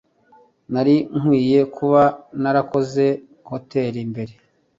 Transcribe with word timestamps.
Nari 0.71 0.95
nkwiye 1.17 1.59
kuba 1.75 2.01
narakoze 2.41 3.05
hoteri 3.49 3.99
mbere. 4.11 4.33